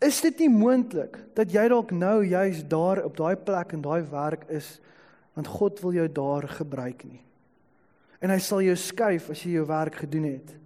[0.00, 4.02] Is dit nie moontlik dat jy dalk nou juis daar op daai plek en daai
[4.10, 4.80] werk is
[5.34, 7.20] want God wil jou daar gebruik nie.
[8.20, 10.56] En hy sal jou skuif as jy jou werk gedoen het.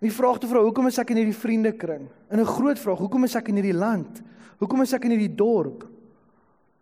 [0.00, 2.08] Die vraag te vra, hoekom is ek in hierdie vriendekring?
[2.30, 4.22] En 'n groot vraag, hoekom is ek in hierdie land?
[4.58, 5.84] Hoekom is ek in hierdie dorp?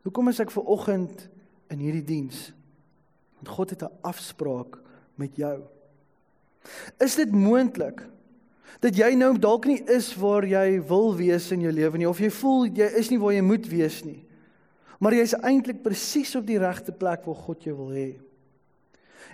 [0.03, 1.29] Hoekom is ek ver oggend
[1.71, 2.53] in hierdie diens?
[3.37, 4.79] Want God het 'n afspraak
[5.15, 5.63] met jou.
[6.99, 8.03] Is dit moontlik
[8.81, 12.19] dat jy nou dalk nie is waar jy wil wees in jou lewe nie of
[12.19, 14.28] jy voel jy is nie waar jy moet wees nie?
[14.99, 18.09] Maar jy's eintlik presies op die regte plek waar God jou wil hê.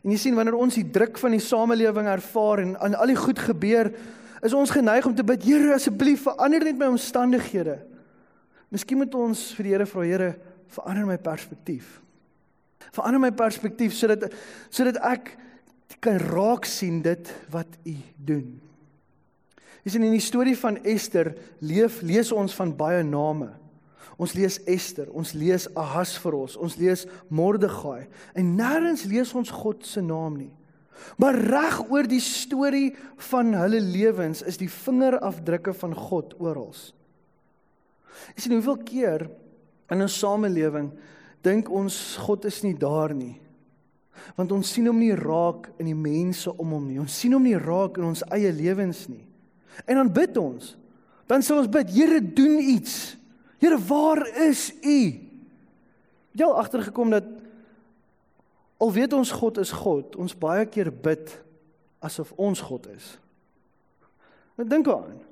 [0.05, 3.19] En jy sien wanneer ons die druk van die samelewing ervaar en aan al die
[3.19, 3.89] goed gebeur,
[4.45, 7.79] is ons geneig om te bid, Here, asseblief verander net my omstandighede.
[8.75, 10.31] Miskien moet ons vir die Here vra, Here,
[10.77, 12.03] verander my perspektief.
[12.93, 14.29] Verander my perspektief sodat
[14.69, 15.33] sodat ek
[16.05, 17.95] kan raak sien dit wat U
[18.29, 18.49] doen.
[19.85, 21.33] Jy sien in die storie van Ester
[21.65, 23.51] leef lees ons van baie name.
[24.17, 30.03] Ons lees Ester, ons lees Ahasveros, ons lees Mordegai en nêrens lees ons God se
[30.05, 30.53] naam nie.
[31.19, 32.95] Maar reg oor die storie
[33.31, 36.73] van hulle lewens is die vingerafdrukke van God oral.
[38.35, 39.27] Jy sien hoeveel keer
[39.91, 40.93] in 'n samelewing
[41.43, 43.41] dink ons God is nie daar nie.
[44.37, 46.99] Want ons sien hom nie raak in die mense om hom nie.
[46.99, 49.27] Ons sien hom nie raak in ons eie lewens nie.
[49.87, 50.77] En dan bid ons.
[51.27, 53.17] Dan sê ons bid, Here, doen iets.
[53.63, 55.01] Here, waar is U?
[56.35, 57.27] Het jy al agtergekom dat
[58.83, 61.31] al weet ons God is God, ons baie keer bid
[62.05, 63.15] asof ons God is?
[64.59, 65.23] Wat dink aan?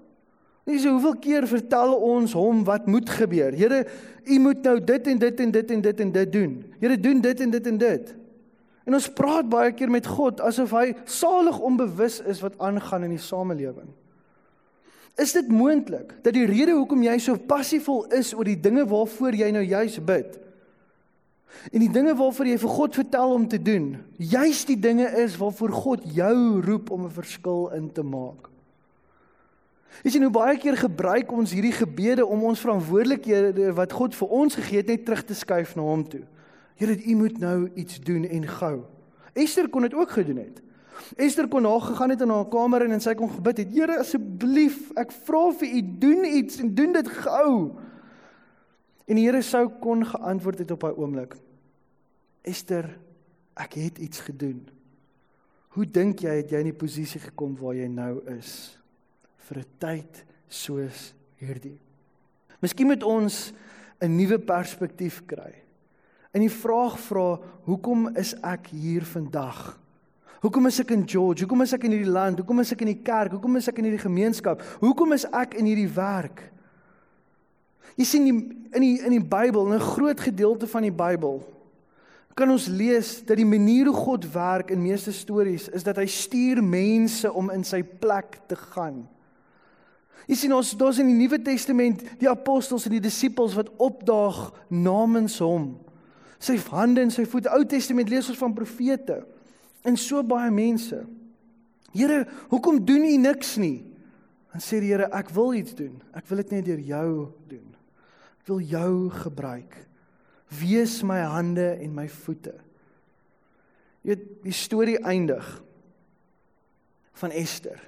[0.66, 3.54] Dis hoeveel keer vertel ons hom wat moet gebeur?
[3.58, 3.82] Here,
[4.30, 6.52] U moet nou dit en dit en dit en dit en dit doen.
[6.78, 8.12] Here, doen dit en dit en dit.
[8.86, 13.16] En ons praat baie keer met God asof hy salig onbewus is wat aangaan in
[13.16, 13.90] die samelewing.
[15.20, 19.36] Is dit moontlik dat die rede hoekom jy so passievol is oor die dinge waarvoor
[19.36, 20.38] jy nou juis bid
[21.68, 25.36] en die dinge waarvoor jy vir God vertel om te doen, juis die dinge is
[25.36, 28.48] waarvoor God jou roep om 'n verskil in te maak?
[30.02, 34.28] Jy sien hoe baie keer gebruik ons hierdie gebede om ons verantwoordelikhede wat God vir
[34.28, 36.24] ons gegee het net terug te skuif na hom toe.
[36.80, 38.76] Here, U moet nou iets doen en gou.
[39.32, 40.62] Esther kon dit ook gedoen het.
[41.16, 43.72] Esther kon na gegaan het in haar kamer en sy kon gebid het.
[43.72, 47.78] Here asseblief, ek vra vir u doen iets en doen dit gou.
[49.06, 51.36] En die Here sou kon geantwoord het op haar oomblik.
[52.42, 52.88] Esther,
[53.60, 54.62] ek het iets gedoen.
[55.76, 58.76] Hoe dink jy het jy in die posisie gekom waar jy nou is
[59.48, 61.78] vir 'n tyd soos hierdie?
[62.60, 63.52] Miskien moet ons
[64.00, 65.54] 'n nuwe perspektief kry.
[66.32, 69.81] En die vraag vra, hoekom is ek hier vandag?
[70.42, 71.44] Hoekom is ek in George?
[71.44, 72.40] Hoekom is ek in hierdie land?
[72.42, 73.30] Hoekom is ek in die kerk?
[73.36, 74.64] Hoekom is ek in hierdie gemeenskap?
[74.80, 76.42] Hoekom is ek in hierdie werk?
[77.94, 78.34] Jy sien die,
[78.74, 81.42] in die in die Bybel, 'n groot gedeelte van die Bybel,
[82.34, 86.06] kan ons lees dat die manier hoe God werk in meeste stories is dat hy
[86.06, 89.06] stuur mense om in sy plek te gaan.
[90.26, 94.52] Jy sien ons daar's in die Nuwe Testament die apostels en die disippels wat opdaag
[94.68, 95.76] namens hom.
[96.38, 97.50] Sy hande en sy voete.
[97.52, 99.22] Ou Testament lees ons van profete
[99.88, 101.02] in so baie mense.
[101.92, 103.82] Here, hoekom doen U niks nie?
[104.52, 105.96] Dan sê die Here, ek wil iets doen.
[106.16, 107.08] Ek wil dit net deur jou
[107.50, 107.68] doen.
[108.40, 108.92] Ek wil jou
[109.22, 109.76] gebruik.
[110.52, 112.54] Wees my hande en my voete.
[114.02, 115.46] Jy weet, die storie eindig
[117.20, 117.78] van Ester.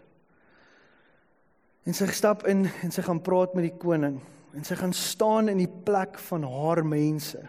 [1.84, 4.20] En sy stap in en sy gaan praat met die koning
[4.54, 7.40] en sy gaan staan in die plek van haar mense.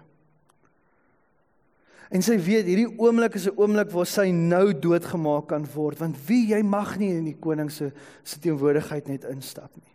[2.13, 6.18] En sy weet hierdie oomblik is 'n oomblik waar sy nou doodgemaak kan word want
[6.28, 7.91] wie jy mag nie in die koning se
[8.24, 9.94] se teenwoordigheid net instap nie.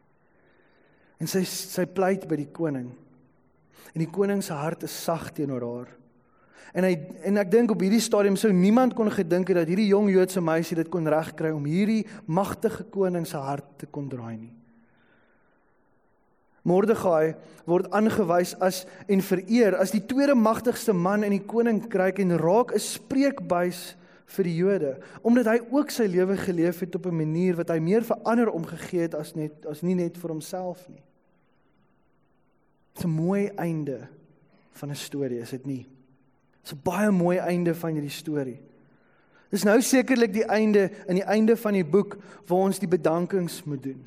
[1.21, 2.91] En sy sy pleit by die koning.
[3.95, 5.89] En die koning se hart is sag teenoor haar.
[6.75, 6.95] En hy
[7.27, 10.41] en ek dink op hierdie stadium sou niemand kon gedink het dat hierdie jong Joodse
[10.41, 14.60] meisie dit kon regkry om hierdie magtige koning se hart te kon draai nie.
[16.63, 22.37] Mordegai word aangewys as en vereer as die tweede magtigste man in die koninkryk en
[22.39, 23.97] raak 'n spreekbuis
[24.27, 24.93] vir die Jode
[25.23, 28.51] omdat hy ook sy lewe geleef het op 'n manier wat hy meer vir ander
[28.51, 31.03] omgegee het as net as nie net vir homself nie.
[32.95, 34.09] Dit's 'n mooi einde
[34.73, 35.87] van 'n storie, is dit nie?
[36.61, 38.61] Dit's 'n baie mooi einde van hierdie storie.
[39.51, 43.65] Dis nou sekerlik die einde in die einde van die boek waar ons die bedankings
[43.65, 44.07] moet doen.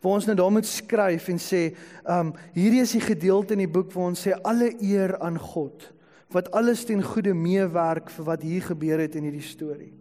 [0.00, 1.74] Waar ons nou daar moet skryf en sê,
[2.08, 5.92] um hierdie is die gedeelte in die boek waar ons sê alle eer aan God
[6.32, 9.92] wat alles ten goeie meewerk vir wat hier gebeur het in hierdie storie.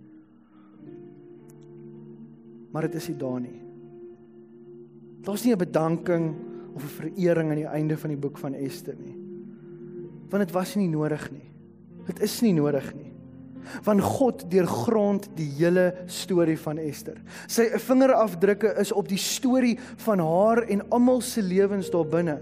[2.71, 3.59] Maar dit is nie daar nie.
[5.21, 6.35] Daar's nie 'n bedanking
[6.75, 9.17] of 'n verering aan die einde van die boek van Ester nie.
[10.29, 11.51] Want dit was nie nodig nie.
[12.05, 13.10] Dit is nie nodig nie.
[13.85, 17.17] Want God deurgrond die hele storie van Ester.
[17.47, 22.39] Sy vingerafdrukke is op die storie van haar en almal se lewens daar binne.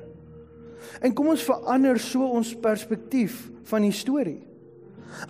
[1.02, 4.40] En kom ons verander so ons perspektief van die storie.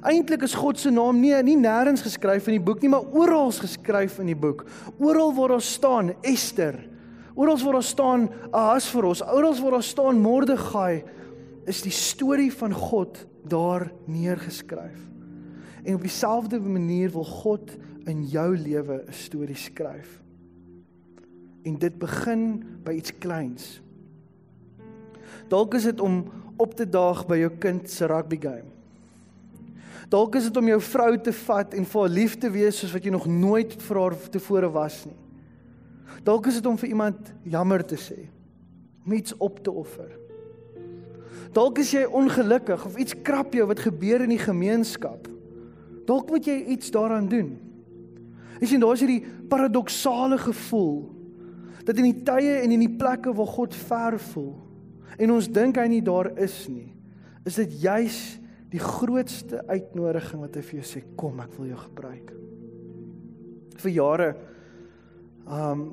[0.03, 3.51] Eintlik is God se naam nie nie nêrens geskryf in die boek nie, maar oral
[3.55, 4.65] geskryf in die boek.
[4.99, 6.75] Oral waar daar staan Ester,
[7.39, 11.03] Oral waar daar staan Ahasveros, oral waar daar staan Mordegai,
[11.65, 14.99] is die storie van God daar neergeskryf.
[15.83, 20.21] En op dieselfde manier wil God in jou lewe 'n storie skryf.
[21.63, 23.81] En dit begin by iets kleins.
[25.47, 26.25] Dalk is dit om
[26.57, 28.69] op te daag by jou kind se rugby game.
[30.09, 32.93] Dalk is dit om jou vrou te vat en vir haar lief te wees soos
[32.93, 35.17] wat jy nog nooit vir haar tevore was nie.
[36.25, 38.17] Dalk is dit om vir iemand jammer te sê,
[39.05, 40.09] om iets op te offer.
[41.53, 45.29] Dalk is jy ongelukkig of iets krap jou wat gebeur in die gemeenskap.
[46.09, 47.53] Dalk moet jy iets daaraan doen.
[48.59, 50.97] Jy sien daar's hierdie paradoksale gevoel
[51.85, 54.51] dat in die tye en in die plekke waar God ver voel
[55.19, 56.91] en ons dink hy nie daar is nie,
[57.47, 58.19] is dit juis
[58.69, 62.33] die grootste uitnodiging wat hy vir jou sê kom ek wil jou gebruik.
[63.79, 64.29] Vir jare
[65.49, 65.89] um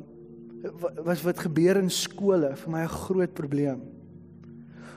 [1.06, 3.95] was wat gebeur in skole vir my 'n groot probleem.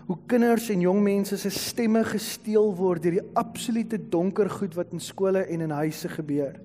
[0.09, 4.95] Hoe kinders en jong mense se stemme gesteel word deur die absolute donker goed wat
[4.95, 6.55] in skole en in huise gebeur.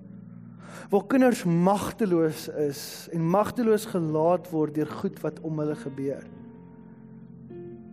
[0.88, 2.80] Waar kinders magteloos is
[3.12, 6.24] en magteloos gelaat word deur goed wat om hulle gebeur.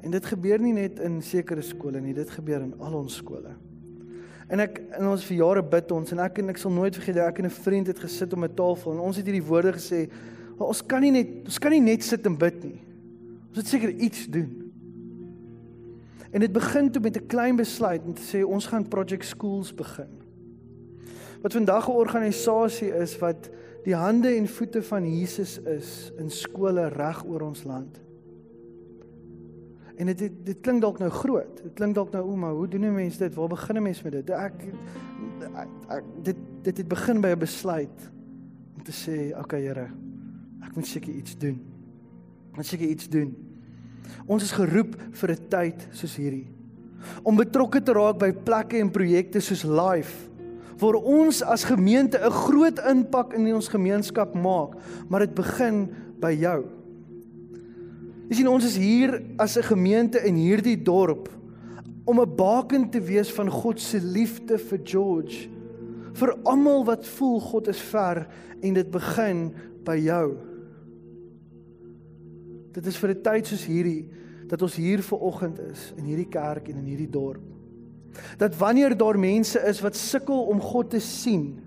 [0.08, 3.52] En dit gebeur nie net in sekere skole nie, dit gebeur in al ons skole.
[4.48, 7.20] En ek in ons vir jare bid ons en ek en ek sal nooit vergeet
[7.28, 10.08] ek en 'n vriend het gesit om 'n tafel en ons het hierdie woorde gesê
[10.58, 12.80] ons kan nie net ons kan nie net sit en bid nie.
[13.50, 14.61] Ons moet seker iets doen.
[16.32, 19.74] En dit begin toe met 'n klein besluit om te sê ons gaan Project Schools
[19.74, 20.10] begin.
[21.42, 23.50] Wat vandag 'n organisasie is wat
[23.84, 28.02] die hande en voete van Jesus is in skole reg oor ons land.
[29.96, 31.64] En dit dit, dit klink dalk nou groot.
[31.64, 33.34] Dit klink dalk nou o, maar hoe doen 'n mens dit?
[33.34, 34.30] Waar begin 'n mens met dit?
[34.30, 34.64] Ek,
[35.56, 38.12] ek, ek dit dit het begin by 'n besluit
[38.78, 39.90] om te sê, "Oké, okay, Here,
[40.72, 41.58] Ek moet seker iets doen.
[42.52, 43.34] Ek moet seker iets doen.
[44.28, 46.48] Ons is geroep vir 'n tyd soos hierdie.
[47.24, 50.32] Om betrokke te raak by plekke en projekte soos Life
[50.82, 54.74] waar ons as gemeente 'n groot impak in ons gemeenskap maak,
[55.10, 56.66] maar dit begin by jou.
[58.30, 61.30] Jy sien ons is hier as 'n gemeente in hierdie dorp
[62.06, 65.50] om 'n baken te wees van God se liefde vir George.
[66.14, 68.28] Vir almal wat voel God is ver
[68.62, 70.38] en dit begin by jou.
[72.72, 74.10] Dit is vir 'n tyd soos hierdie
[74.48, 77.42] dat ons hier ver oggend is in hierdie kerk en in hierdie dorp.
[78.38, 81.62] Dat wanneer daar mense is wat sukkel om God te sien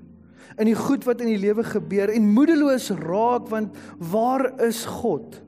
[0.58, 5.42] in die goed wat in die lewe gebeur en moedeloos raak want waar is God?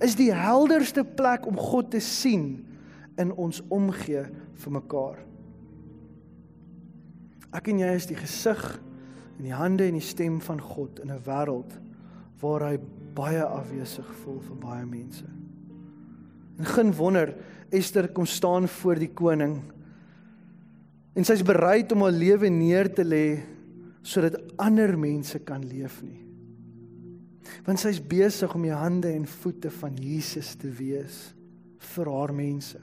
[0.00, 2.66] Is die helderste plek om God te sien
[3.16, 4.24] in ons omgee
[4.62, 5.20] vir mekaar.
[7.56, 8.62] Ek en jy is die gesig
[9.36, 11.72] en die hande en die stem van God in 'n wêreld
[12.40, 12.78] waar hy
[13.16, 15.26] baie afwesig voel vir baie mense.
[16.56, 17.34] En geen wonder
[17.74, 19.58] Ester kom staan voor die koning
[21.16, 23.40] en sy's bereid om haar lewe neer te lê
[24.06, 26.20] sodat ander mense kan leef nie.
[27.66, 31.16] Want sy's besig om die hande en voete van Jesus te wees
[31.94, 32.78] vir haar mense.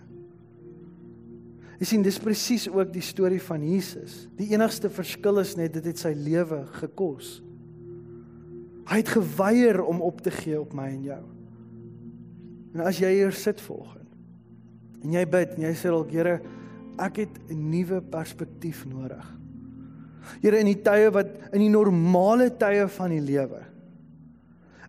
[1.80, 4.26] Jy sien dis presies ook die storie van Jesus.
[4.38, 7.38] Die enigste verskil is net dit het sy lewe gekos.
[8.90, 11.22] Hy het geweier om op te gee op my en jou.
[12.74, 14.02] En as jy hier sit volgens
[15.04, 16.38] en jy bid en jy sê dalk Here,
[16.96, 19.26] ek het 'n nuwe perspektief nodig.
[20.42, 23.62] Here in die tye wat in die normale tye van die lewe.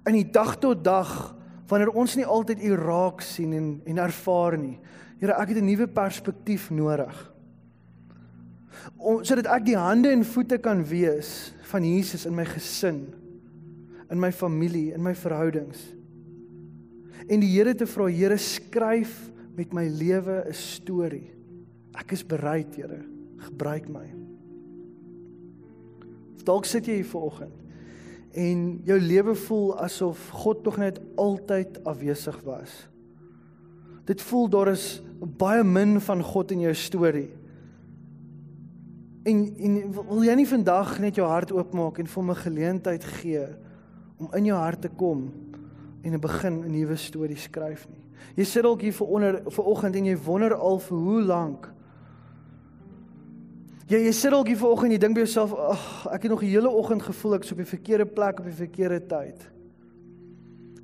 [0.06, 1.34] In die dag tot dag
[1.66, 4.78] wanneer ons nie altyd U raak sien en en ervaar nie.
[5.18, 7.32] Here, ek het 'n nuwe perspektief nodig.
[8.96, 13.23] Om sodat ek die hande en voete kan wees van Jesus in my gesin
[14.10, 15.94] in my familie, in my verhoudings.
[17.28, 21.30] En die Here te vra, Here, skryf met my lewe 'n storie.
[21.94, 23.04] Ek is bereid, Here.
[23.38, 24.06] Gebruik my.
[26.44, 27.64] Dalk sit jy hier vanoggend
[28.34, 32.72] en jou lewe voel asof God nog net altyd afwesig was.
[34.04, 35.02] Dit voel daar is
[35.38, 37.30] baie min van God in jou storie.
[39.24, 43.04] En en wil jy nie vandag net jou hart oopmaak en vir hom 'n geleentheid
[43.04, 43.46] gee
[44.24, 45.32] om in jou hart te kom
[46.02, 48.04] en 'n begin 'n nuwe storie skryf nie.
[48.36, 51.74] Jy sit dalk hier vir onder vir oggend en jy wonder al vir hoe lank
[53.84, 56.40] Jy jy sit dalk hier vanoggend en jy dink by jouself, "Ag, ek het nog
[56.40, 59.50] die hele oggend gevoel ek is op die verkeerde plek op die verkeerde tyd."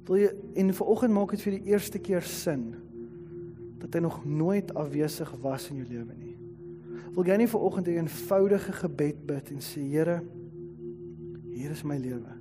[0.04, 2.74] Wil jy en vanoggend maak dit vir die eerste keer sin
[3.78, 6.36] dat hy nog nooit afwesig was in jou lewe nie.
[7.14, 10.22] Wil jy nie vanoggend 'n eenvoudige gebed bid en sê, "Here,
[11.50, 12.39] hier is my lewe."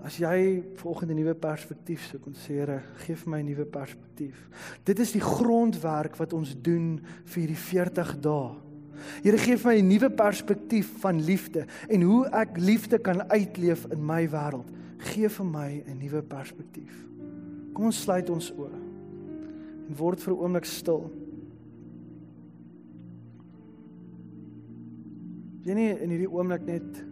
[0.00, 4.48] As jy volgende nuwe perspektief soek en sê Here, gee vir my 'n nuwe perspektief.
[4.84, 8.56] Dit is die grondwerk wat ons doen vir hierdie 40 dae.
[9.22, 13.86] Here gee vir my 'n nuwe perspektief van liefde en hoe ek liefde kan uitleef
[13.92, 14.68] in my wêreld.
[14.98, 17.06] Gee vir my 'n nuwe perspektief.
[17.74, 18.72] Kom ons sluit ons oë
[19.88, 21.10] en word vir 'n oomblik stil.
[25.62, 27.09] Jy nie in hierdie oomblik net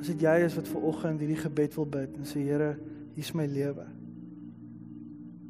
[0.00, 2.74] As dit jy is wat ver oggend hierdie gebed wil bid en sê Here,
[3.16, 3.86] hier's my lewe.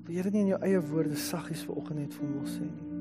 [0.06, 2.66] Wil jy dit nie in jou eie woorde saggies ver oggend net vir wil sê
[2.66, 2.92] nie?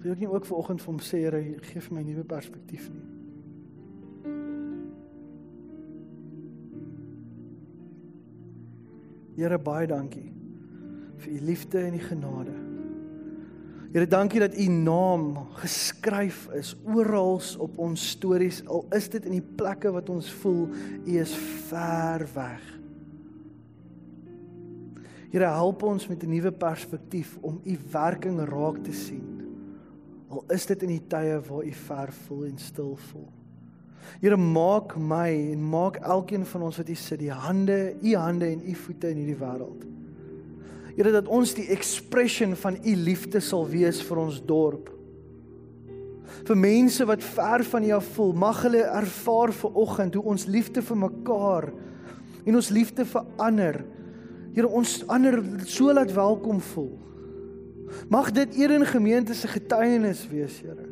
[0.00, 2.24] Wil jy nie ook ver oggend vir hom sê Here, gee vir my 'n nuwe
[2.24, 3.04] perspektief nie?
[9.36, 10.32] Here, baie dankie
[11.16, 12.65] vir u liefde en u genade.
[13.96, 18.58] Here, dankie dat u naam geskryf is oral op ons stories.
[18.68, 20.66] Al is dit in die plekke wat ons voel
[21.06, 21.32] u is
[21.70, 22.66] ver weg.
[25.32, 29.40] Here, help ons met 'n nuwe perspektief om u werking raak te sien.
[30.28, 33.32] Al is dit in die tye waar u ver voel en stil voel.
[34.20, 38.46] Here, maak my en maak elkeen van ons wat hier sit, die hande, u hande
[38.46, 39.95] en u voete in hierdie wêreld.
[40.96, 44.88] Here dat ons die expression van u liefde sal wees vir ons dorp.
[46.46, 50.46] Vir mense wat ver van u af voel, mag hulle ervaar ver oggend hoe ons
[50.48, 51.68] liefde vir mekaar
[52.46, 53.80] en ons liefde vir ander.
[54.56, 56.94] Here ons ander so laat welkom voel.
[58.10, 60.88] Mag dit eer in gemeente se getuienis wees, Here.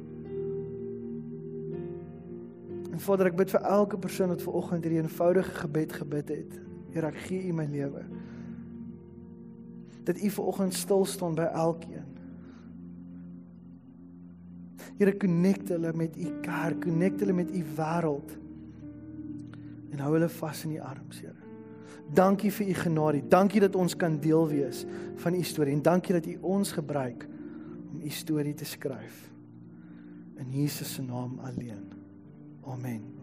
[2.92, 6.60] En Vader, ek bid vir elke persoon wat ver oggend hierdie eenvoudige gebed gebid het.
[6.92, 8.04] Here, ek gee u my lewe
[10.04, 12.04] dat u vanoggend stil staan by elkeen.
[14.98, 18.36] Here connect hulle met u kerk, connect hulle met u wêreld.
[19.90, 21.42] En hou hulle vas in u arms, Here.
[22.14, 23.22] Dankie vir u genade.
[23.28, 24.84] Dankie dat ons kan deel wees
[25.16, 27.28] van u storie en dankie dat u ons gebruik
[27.92, 29.30] om u storie te skryf.
[30.36, 31.92] In Jesus se naam alleen.
[32.64, 33.13] Amen.